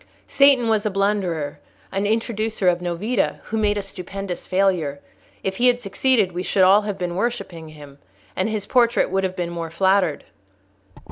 "Satan 0.25 0.67
was 0.67 0.83
a 0.83 0.89
blunderer, 0.89 1.59
an 1.91 2.07
introducer 2.07 2.67
of 2.67 2.79
novita, 2.79 3.39
who 3.43 3.55
made 3.57 3.77
a 3.77 3.83
stupendous 3.83 4.47
failure. 4.47 4.99
If 5.43 5.57
he 5.57 5.67
had 5.67 5.79
succeeded, 5.79 6.31
we 6.31 6.41
should 6.41 6.63
all 6.63 6.81
have 6.81 6.97
been 6.97 7.13
worshipping 7.15 7.69
him, 7.69 7.99
and 8.35 8.49
his 8.49 8.65
portrait 8.65 9.11
would 9.11 9.23
have 9.23 9.35
been 9.35 9.51
more 9.51 9.69
flattered." 9.69 10.23